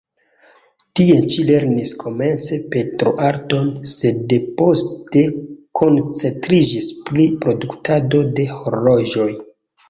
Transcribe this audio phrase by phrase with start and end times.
[0.99, 5.23] Tie ĉi lernis komence pentroarton, sed poste
[5.83, 9.29] koncentriĝis pri produktado de horloĝoj.